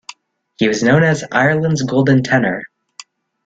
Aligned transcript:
He 0.57 0.67
was 0.67 0.81
known 0.81 1.03
as 1.03 1.23
"Ireland's 1.31 1.83
Golden 1.83 2.23
Tenor". 2.23 2.63